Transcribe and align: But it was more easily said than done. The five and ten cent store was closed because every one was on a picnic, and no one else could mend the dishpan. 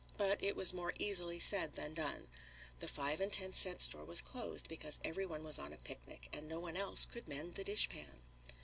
But 0.17 0.43
it 0.43 0.55
was 0.55 0.73
more 0.73 0.95
easily 0.97 1.37
said 1.37 1.75
than 1.75 1.93
done. 1.93 2.27
The 2.79 2.87
five 2.87 3.21
and 3.21 3.31
ten 3.31 3.53
cent 3.53 3.81
store 3.81 4.03
was 4.03 4.19
closed 4.19 4.67
because 4.67 4.99
every 5.03 5.27
one 5.27 5.43
was 5.43 5.59
on 5.59 5.73
a 5.73 5.77
picnic, 5.77 6.27
and 6.33 6.47
no 6.49 6.59
one 6.59 6.75
else 6.75 7.05
could 7.05 7.27
mend 7.27 7.53
the 7.53 7.63
dishpan. 7.63 8.23